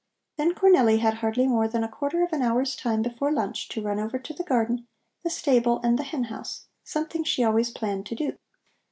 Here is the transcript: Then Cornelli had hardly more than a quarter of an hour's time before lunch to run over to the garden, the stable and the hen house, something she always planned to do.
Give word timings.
Then 0.37 0.55
Cornelli 0.55 0.97
had 0.97 1.13
hardly 1.21 1.45
more 1.45 1.67
than 1.67 1.83
a 1.83 1.87
quarter 1.87 2.23
of 2.23 2.33
an 2.33 2.41
hour's 2.41 2.75
time 2.75 3.03
before 3.03 3.31
lunch 3.31 3.69
to 3.69 3.83
run 3.83 3.99
over 3.99 4.17
to 4.17 4.33
the 4.33 4.41
garden, 4.41 4.87
the 5.21 5.29
stable 5.29 5.79
and 5.83 5.99
the 5.99 6.03
hen 6.03 6.23
house, 6.23 6.65
something 6.83 7.23
she 7.23 7.43
always 7.43 7.69
planned 7.69 8.07
to 8.07 8.15
do. 8.15 8.37